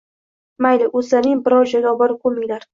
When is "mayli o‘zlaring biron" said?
0.67-1.71